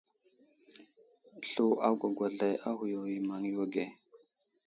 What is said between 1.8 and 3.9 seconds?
agwagwazlay a ghuyo i maŋ yo age.